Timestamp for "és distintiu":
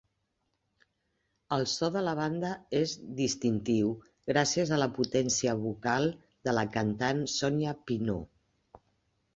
2.79-3.93